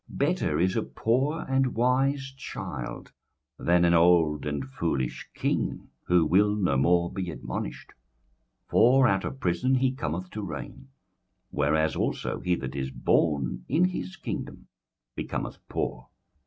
[0.09, 3.11] 21:004:013 Better is a poor and a wise child
[3.59, 7.91] than an old and foolish king, who will no more be admonished.
[8.69, 10.87] 21:004:014 For out of prison he cometh to reign;
[11.51, 14.65] whereas also he that is born in his kingdom
[15.15, 16.07] becometh poor.